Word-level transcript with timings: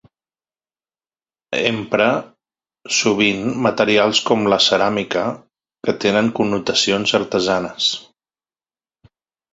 Empra 1.71 2.07
sovint 3.01 3.45
materials 3.67 4.23
com 4.31 4.49
la 4.55 4.59
ceràmica, 4.71 5.23
que 5.89 5.95
tenen 6.07 6.33
connotacions 6.41 7.15
artesanes. 7.23 7.95